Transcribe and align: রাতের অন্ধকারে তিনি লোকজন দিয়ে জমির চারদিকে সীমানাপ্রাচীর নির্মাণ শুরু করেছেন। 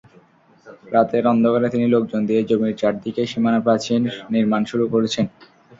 রাতের 0.93 1.23
অন্ধকারে 1.31 1.67
তিনি 1.69 1.85
লোকজন 1.87 2.21
দিয়ে 2.29 2.41
জমির 2.49 2.79
চারদিকে 2.81 3.21
সীমানাপ্রাচীর 3.31 4.01
নির্মাণ 4.33 4.61
শুরু 4.71 4.85
করেছেন। 4.93 5.25